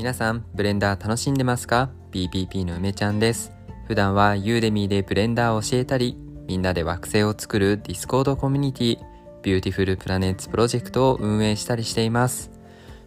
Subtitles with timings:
[0.00, 1.90] 皆さん、ブレンダー楽しんでますか?
[2.24, 3.52] BPP の梅ちゃんです。
[3.86, 6.16] 普段は Udemy でブレンダーを教えたり、
[6.46, 8.98] みんなで惑星を作る Discord コミュニティ、
[9.42, 12.50] Beautiful Planets Project を運営したりしています。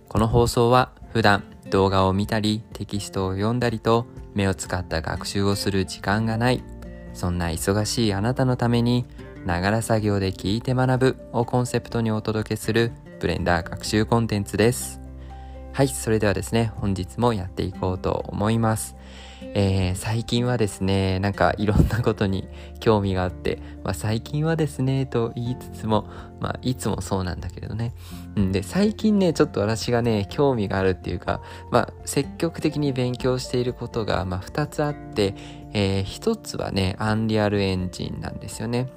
[0.08, 4.06] この放送は普段動画を見たりテキストを読んだりと
[4.36, 6.64] 目を使った学習をする時間がない
[7.16, 9.08] そんな忙しいあなたのために
[9.48, 15.03] ながら作業で聞いて学ぶをコンセプトにお届けするブレンダー学習コンテンツです
[15.74, 18.96] はいそれではですね本日もやっていこうと思います
[19.56, 22.48] えー、最近はですね、なんかいろんなことに
[22.80, 26.08] 興味があって、まあ、最近はですね、と言いつつも、
[26.40, 27.94] まあ、いつもそうなんだけれどね。
[28.40, 35.36] んで、最近ね、ちょっと私がね、興味があるっていうか、まあ、積極的に勉強していることが、まあ、2つあって、
[35.74, 38.90] えー、1つはね、アンリアルエンジンなんですよね。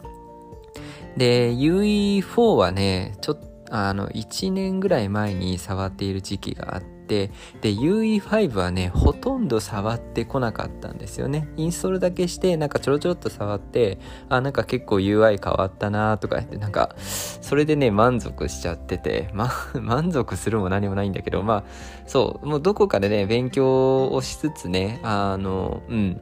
[1.18, 3.38] で、UE4 はね、ちょっ、
[3.70, 7.30] あの、1年ぐらい前に触っている時期があって、で
[7.72, 11.48] UE5 はねほとんど触ってこなかったんですよね。
[11.56, 21.64] インストールだけしてなんかちょろちょろっと触ってあなんか結構 UI 変わったなとか言ってなんかそれでね満足しちゃっててま 満足するも何もないんだけどまあ
[22.06, 26.20] そうもうどこかでね勉強をしつつねあのうん。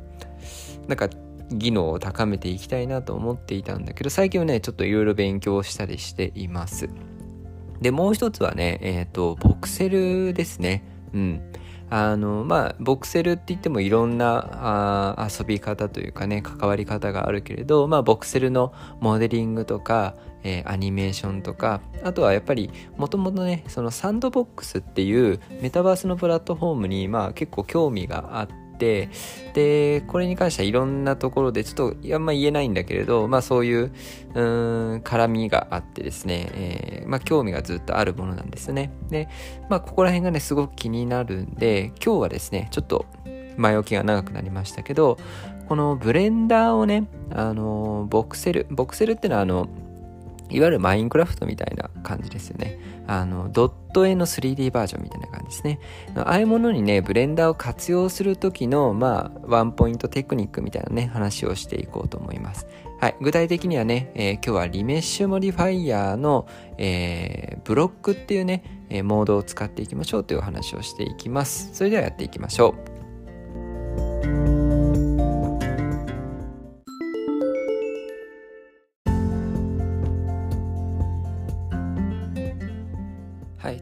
[0.87, 1.09] なんか
[1.51, 6.89] 技能を高めていきたいなと思っていたんだけど最近はねちょっといろいろ勉強したりしています。
[7.81, 10.85] で、もう一つはね、えっ、ー、と、ボクセルですね。
[11.13, 11.53] うん。
[11.91, 29.09] あの、まあ、ボクセルって言ってもいろんなあ遊び方というかね、関わり方があるけれど、まあ、ボクセルのモデリングとか、えー、アニメーションとか、あとはやっぱり、もともとね、そのサンドボックスっていうメタバースのプラットフォームに、まあ、結構興味があって、て
[29.55, 33.93] でこれに関してはいろんなところでちょっとあんま言えないんだけれどまあそういう
[34.35, 38.93] うん絡みがあってですね、えー、まあ興味がずっとあるものなんですね。
[39.11, 39.29] で
[39.69, 43.07] まあここら辺がねすごく気になるんで今日はですねちょっと
[43.57, 45.19] 前置きが長くなりましたけど
[45.69, 49.69] このブレンダーをねあのボクセルボクセルっていうのはあの
[50.51, 52.79] いわゆるマインクラフトみたいな感じですよね。
[53.07, 55.79] あの、ドット絵の 3D バージョンみたいな感じですね。
[56.17, 62.67] ああいうものにね、ブレンダーを活用する時の、まあ、ワンポイントテクニックみたいなね、話をしていこうと思います。
[63.01, 63.17] はい。
[63.21, 66.47] 具体的にはね、えー、今日は remesh modifier の、
[66.79, 71.71] えー、ブロックっていうね、え、モードを使っていきましょうというお話をしていきます。
[71.73, 72.94] それではやっていきましょう。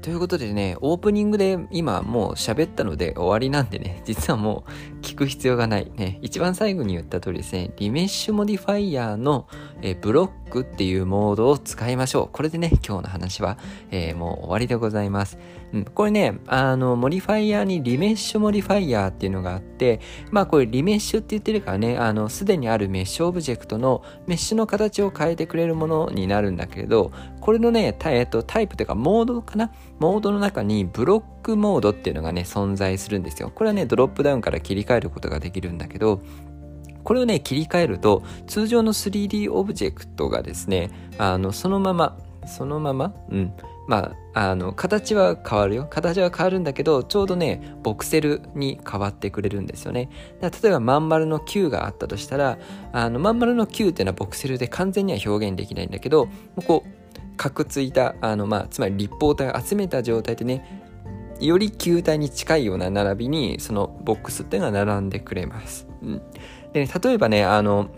[0.03, 5.91] ということでね、オープニングで今もう喋ったので終わりなんでね、実はもう聞く必要がない。
[5.97, 9.47] ね、一番最後に言った通りですね、 remesh modifier の
[9.83, 12.29] えブロックっていうモードを使いましょう。
[12.33, 13.59] これでね、今日の話は、
[13.91, 15.39] えー、もう終わりでございます。
[15.73, 29.73] うん、これね、あの、 modifier に remesh modifier っていうのがあって、まあこれ remesh って言ってるからね、あの、すでにある mesh object のメッシュの形を変えてくれるものになるんだけれど、これのね、タイタイプというかモードかな？
[29.99, 33.51] モードの中にブロックモードっていうのがね、存在するんですよ。
[33.55, 36.23] これはね、ドロップダウンから切り替えることができるんだけど、
[37.05, 43.53] これをね、切り替えると、通常の 3D オブジェクトがですね、あの、そのまま、そのまま、うん。
[43.89, 45.87] まあ、あの、形は変わるよ。
[45.91, 50.09] 形は変わるんだけど、ちょうどね、ボクセルに変わってくれるんですよね。
[50.41, 52.59] 例えば、まん丸の球があったとしたら、
[52.93, 60.92] あの、まん丸の球っていうのはボクセルで完全には表現できないんだけど、もうこう、かくついた、あの、まあ、つまり立方体を集めた状態でね、
[61.47, 65.87] より球体に近いような並びに、そのボックスっていうのが並んでくれます。
[66.03, 66.23] うん。
[66.73, 67.89] で、ね、例えばね、あの、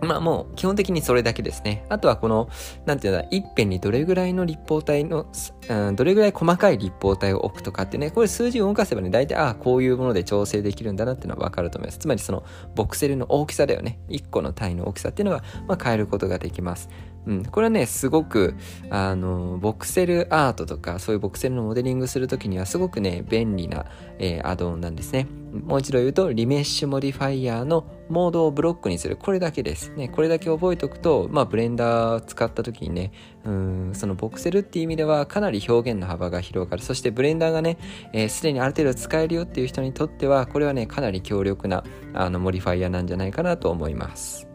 [0.00, 1.84] まあもう基本的にそれだけですね。
[1.88, 2.48] あとはこの、
[2.86, 5.26] なんていうんだ、一辺にどれぐらいの立方体の、
[5.68, 11.98] うん、どれぐらい細かい立方体を置くとかってね、これ数字を動かせばね、大体、ああ、こういうもので調整できるんだなっていうのはわかると思います。
[11.98, 12.44] つまりその、
[12.74, 13.98] ボクセルの大きさだよね。
[14.08, 16.88] 1個の単位の大きさっていうのは、まあ変えることができます。
[17.26, 18.54] うん、これはね、すごく、
[18.88, 23.84] あの、ボクセルアートとか、そういうボクセルのモデリングするときにはすごくね、便利な、
[24.18, 25.26] えー、アドオンなんですね。
[25.52, 29.16] もう一度言うと、 remesh modifier のモードをブロックにする。
[29.16, 29.92] これだけです。
[29.92, 33.12] ね、これだけ覚えておくと、まあ、ブレンダー使った時にね、
[33.44, 36.82] うん、そのボクセルっていう意味ではかなり表現の幅が広がる。
[36.82, 41.84] そしてブレンダーがね、す、えー、で、にある程度使えるよっていう人にとっては、これはね、かなり強力な、
[42.14, 44.46] あの、 modifier なんじゃないかなと思います。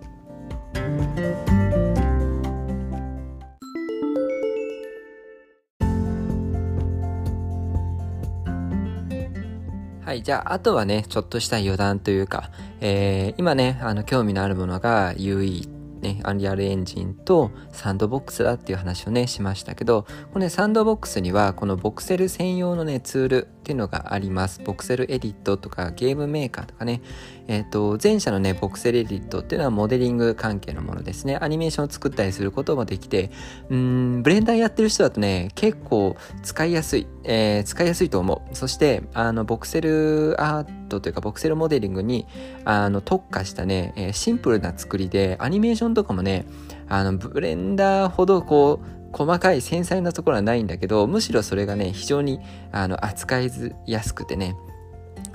[10.13, 10.21] はい。
[10.21, 12.51] じゃあ、あとはね、ちょっとした余談というか、
[12.81, 15.67] えー、今ね、あの、興味のあるものが UE
[16.01, 24.61] ね、 Unreal Engine と Sandbox だっていう話をね、しましたけど、このね、サンドボックスには、このボクセル専用のね、ツール、っていうのがあります。
[24.61, 27.01] ボクセルエディットとかゲームメーカーとかね。
[27.47, 31.37] えっ、ー、と、前者のね、ボクセルエディットっていうのはモデリング関係のものですね。
[31.39, 33.31] アニメーションを作ったりすることもできて、
[33.69, 38.55] うん、ブレンダーやってる人だとね、結構使いやすい、えー、使いやすいと思う。
[38.55, 42.27] そして、あの、ボクセルアートというか、ボクセルモデリングに、
[42.65, 46.45] あの、特化したね、え、シンプルな作りで、アニメーションとかもね、
[46.89, 53.51] あの、ブレンダーほどこう、細かい繊細なところはないんだけどむしろそれがね非常にあの扱い
[53.85, 54.55] やすくてね。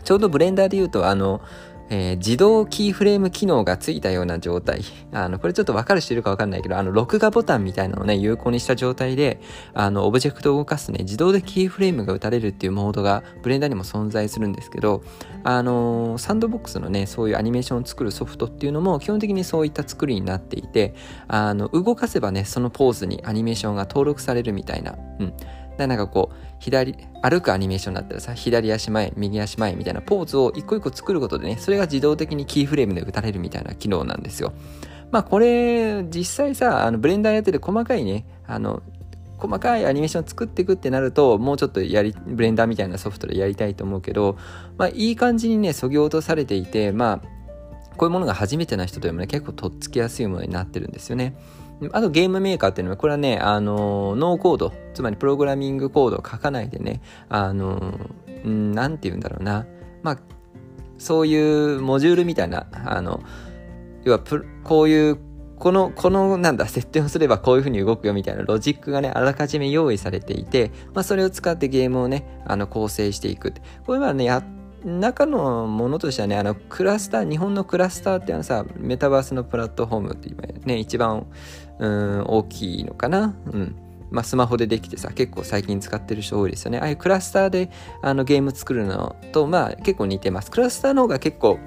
[0.04, 1.42] ちょうどブレンダーで言うとあの
[1.90, 4.82] えー、自動キーフレーム機能がついたような状態。
[5.12, 9.40] あの、これちょっとわかる人いるかわかんないけど、あの、録画ボタンみたいなのをね、有効にした状態で、
[9.74, 15.02] あの、オブジェクトを動かすね、自動でキーフレームが打たれるっていうモードが、ブレンダーにも存在するんですけど、
[15.44, 20.94] あの、サンドボックスのね、そういうアニメーションを作るソフトっていうのも、基本的にそういった作りになっていて、
[21.26, 25.32] あの、動かせばね、そのポーズにアニメーションが登録されるみたいな、うん。
[25.86, 34.52] なんかこう左歩くアニメーションだったらさ左足前右足前みたいなポーズを一個一個作ることでねそれが自動的にキーフレームで打たれるみたいな機能なんですよ。
[35.10, 38.82] まあこれ実際さあのブレンダーやってて細かいねあの
[39.38, 44.36] 細かいアニメーション作っていくってなるともうちょっとやりブレンダーみたいなソフトでやりたいと思うけど
[44.76, 47.38] まあいい感じにねそぎ落とされていてまあ
[47.96, 51.36] こういうものが初めてな人でもね結構とっつきやすいものになってるんですよね。
[51.92, 57.98] あとゲームメーカーっていうのは、これはね、あの、ノーコード、つまりプログラミングコードを書かないでね、あの、
[58.44, 59.66] なんて言うんだろうな、
[60.02, 60.18] まあ、
[60.98, 63.20] そういうモジュールみたいな、あの、
[64.04, 64.20] 要は
[64.64, 65.18] こういう、
[65.58, 73.54] この、この、なんだ、設定をすればこういう風に動くよみたいなロジックがね、あらかじめ用意されていて、まあ、それを使ってゲームをね、あの、構成していく。
[73.86, 74.44] これはね、やっ
[74.84, 81.26] 中のものとしてはね、あの、クラスター、日本のクラスターってあのさ、メタバースのプラットフォームって今ね、一番、
[81.78, 83.34] うん、大きいのかな？
[83.46, 83.76] うん。
[84.10, 86.78] まあ、スマホでできてさ、結構最近使ってる人多いですよね。
[86.78, 87.70] ああいうクラスターで
[88.00, 90.50] あのゲーム作るのと、まあ、結構似てます。
[90.50, 91.58] クラスターの方が結構、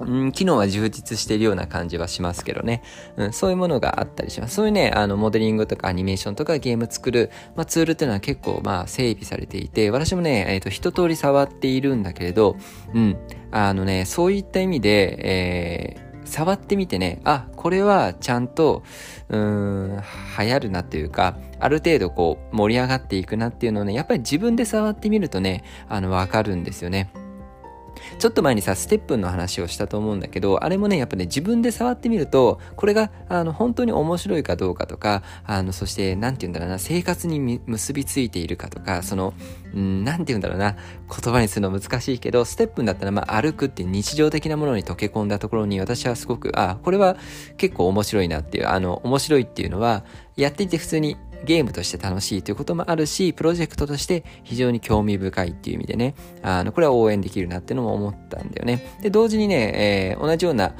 [0.00, 2.82] うん、機能は充実しているような感じはしますけどね。
[3.16, 4.54] うん、そういうものがあったりします。
[4.56, 12.56] そういうね、あの、モデリングとかアニメーションとかゲーム作る、まあ、ツールっていうのは結構、まあ、整備されていて、私もね、えっ、ー、と、一通り触っているんだけれど、
[12.94, 13.16] うん、
[13.50, 18.82] あのね、そういった意味で、えー、触ってみてね、あ、これはちゃんと、
[19.28, 20.02] うん、
[20.38, 27.10] 流行るなっていうか、ある程度こう盛り上がっていくなっていうのをね、やっぱり自分で触ってみるとね、あの、わかるんですよね。
[28.18, 39.34] ちょっと前にさ、ステップンの話をしたと思うんだけど、あれもね、やっぱね、自分で触ってみると、これが、あの、本当に面白いかどうかとか、あの、そして、なんて言うんだろうな、生活に結びついているかとか、その、
[39.74, 40.76] うん、なんて言うんだろうな、
[41.08, 47.16] 言葉にするの難しいけど、ステップンだったら、まあ、歩くっていう日常的なものに溶け込んだところに、私はすごく、あ、これは
[47.56, 50.04] 結構面白いなっていう、あの、面白いっていうのは、
[50.36, 51.16] やっていて普通に
[51.46, 58.84] ゲームとして楽しいということもあるし、プロジェクトとして非常に興味深いっていう意味でね、あの、これは応援できるなっていうのも思ったんだよね。
[59.00, 60.74] で、同時にね、えー、同じような、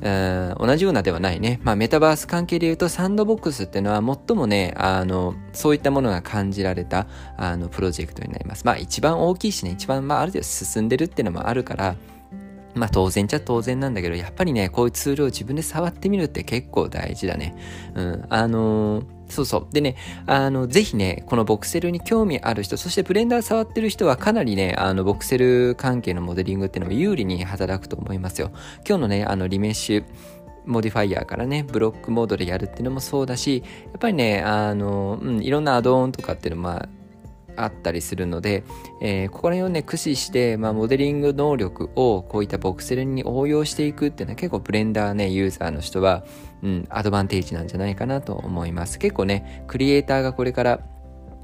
[0.00, 1.60] うん同じようなではないね。
[1.62, 7.06] まあ、メタバース関係で言うと、サンドボックスっていうのは最もね、あの、そういったものが感じられた、
[7.36, 8.64] あの、プロジェクトになります。
[8.64, 11.96] まあ、一番大きいしね、一番、まあ、ある程度進んでるっていうのもあるから、
[12.74, 17.56] まあ当然ちゃ当然なんだけど、やっぱりね、こういうツールを自分で触ってみるって結構大事だね。
[17.94, 18.24] うん。
[18.28, 19.66] あのーそうそう。
[19.72, 19.96] でね、
[20.26, 28.50] あの、ぜひね、このボクセルに興味ある人、そしてブレンダー触ってる人はかなりね、あの、ボクセル関係のモデリングっていうのも有利に働くと思いますよ。
[28.88, 30.04] 今日のね、あの、リメッシュ、
[30.64, 36.88] モディファイヤーからね、ブロックモードでやるっていうのもそうだし、やっぱりね、あの、うん、いろんなアドオンとかっていうのも、まあ、
[37.62, 38.64] あったりするので、
[39.00, 46.24] えー、ここら辺をね、駆使して、まあ、モデリング能力をこういったボクセルに応用していくっていうのは結構ブレンダーね、ユーザーの人は、
[46.62, 48.98] うん、アドバンテージなんじゃないかなと思います。
[48.98, 50.80] 結構ね、クリエイターがこれから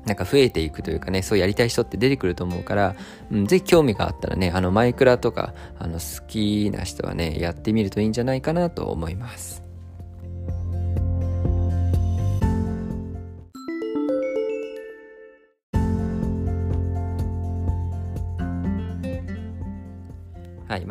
[0.06, 2.94] なんか増えていくというかね、そうやりたい人って出てくると思うから、
[3.30, 9.63] うん、ぜひ興味があったらね、あのマイクラとか、あの好きな人はね、やってみるといいんじゃないかなと思います。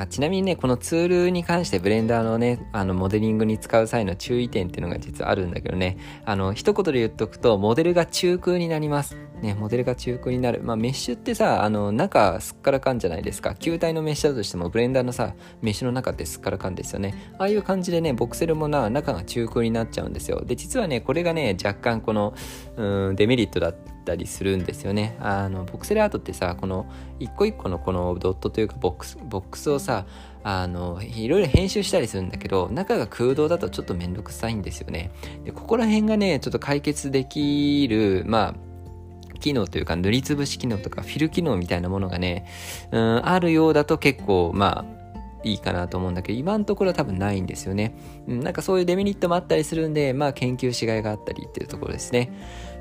[0.03, 5.98] あ、ちなみにねこのツールに関してブレンダーのねあのモデリングに使う際の注意点っていうのが実はあるんだけどね。
[6.25, 9.17] あの一言で言っとくとモデルが中空になります。
[9.41, 10.62] ねモデルが中空になる。
[10.63, 13.55] まあメッシュってさあの中すっからかんじゃないですか。
[13.55, 17.33] 球体のメッシュだとしてもブレンダーのさメッシュの中ってすっからかんですよね。
[17.38, 20.43] ああいう感じでねボクセルもな中が中空になっちゃうんですよ。
[20.45, 22.33] で実はねこれがね若干この
[22.77, 23.74] うんデメリットだ。
[24.03, 25.15] ったりするんですよね。
[25.19, 26.86] あのボクセルアートってさこの
[27.19, 30.05] 一個一個のこのドットというかボックスボックスをさ
[30.43, 35.12] あのいろいろ編集したりするんだけど中が空洞だとちょっとめんどくさいんですよね。
[35.45, 42.45] でここら辺がねちょっと解決できるまあ機能というか塗りつぶし機能とかフィル機能みたいなものがね、
[42.91, 45.02] うん、あるようだと結構まあ
[45.43, 47.95] いいかなと思うんだけど、今のところは多分ないんですよね。
[48.27, 52.31] なんかそういうデメリットもあったりするんで、まあ研究しがいがあったりっていうところですね。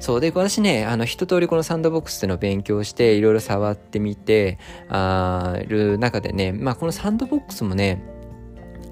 [0.00, 8.02] そうで、私ね、あの一通りこのサンドボックスってのを勉強して、いろいろ触ってみて、ある中でね、まあこのサンドボックスもね、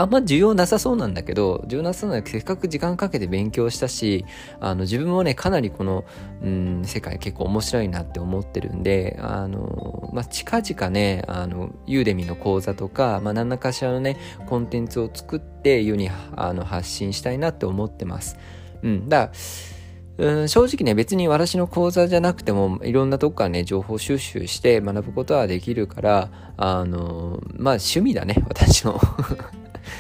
[0.01, 4.25] あんま需要なさそうなんだけど、需要なさそうなんだけど、せっかく時間かけて勉強したし、
[4.59, 6.07] あの、自分もね、かなりこの、
[6.43, 14.17] うん、世界結構面白いなって思ってるんで、あの、まあ、近々ね、あの、ユーデミの講座とか、まあ、何らかしらのね、
[14.47, 18.39] コンテンツを作って世にあの発信したいなって思ってます。
[18.83, 19.33] うん、だか
[20.17, 28.99] ら、うん、正直ね、別に私の講座じゃなくても、いろんなとこからね、情報収集して学ぶことはできるから、あの、まあ趣味だね、私の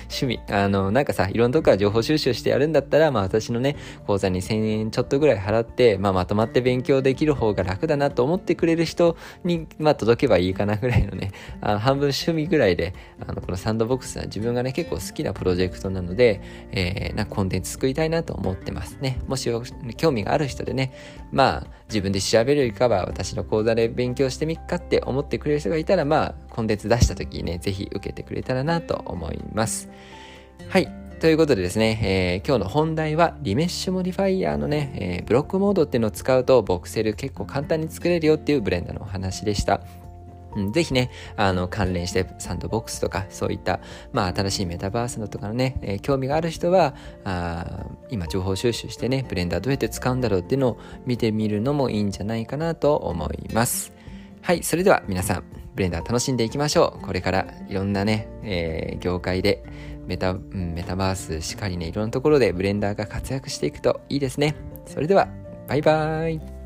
[0.09, 0.40] 趣味。
[0.50, 12.94] あの、なんかさ、いろんなとこから情報収集してやるんだったら、まあ私のね、講座に1000円ちょっとぐらい払って、まあまとまって勉強できる方が楽だなと思ってくれる人に、まあ届けばいいかなぐらいのね、あの半分趣味ぐらいで、
[13.26, 16.40] あの、このサンドボックスは自分がね、結構好きなプロジェクトなので、
[16.73, 19.18] えー、なコンテンツ作りたいなと思ってますね。
[19.26, 19.50] もし
[19.97, 20.92] 興味がある人でね、
[21.32, 29.90] まあ自分で調べるよりかは私の講座で勉強してみっかって思ってくれる人がいたら、まあコンテンツ出した時にね、是非受けてくれたらなと思います。
[30.68, 30.90] はい。
[31.20, 39.82] ということでですね、えー、今日の本題はリメッシュモディファイヤーのね、えー、ブロックモードっていうのを使うとボクセル結構簡単に作れるよっていうブレンダーのお話でした。
[40.57, 43.80] うん、ぜひね、あの、関連してサンドボックスとか、そういった、
[44.12, 53.92] まあ、新しいメタバースのとかのね、えー、興味がある人は、あ今、情報収集してね、ブレンダーどうやって使うんだろうっていうのを見てみるのもいいんじゃないかなと思います。
[54.42, 57.04] はい、それでは皆さん、ブレンダー楽しんでいきましょう。
[57.04, 59.62] これからいろんなね、えー、業界で
[60.07, 64.57] メタ、メタバースしかりね、いろんなところでブレンダーが活躍していくといいですね。
[64.87, 65.28] それでは、
[65.69, 66.60] バイバーイ。